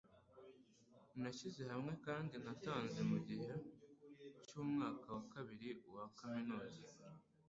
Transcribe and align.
nashyize 1.21 1.63
hamwe 1.71 1.93
kandi 2.05 2.35
natanze 2.43 2.99
mugihe 3.11 3.51
cyumwaka 4.45 5.07
wa 5.15 5.23
kabiri 5.33 5.69
wa 5.95 6.05
kaminuza 6.19 6.83